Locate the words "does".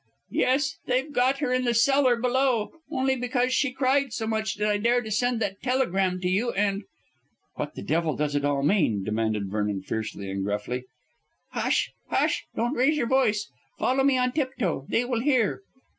8.15-8.33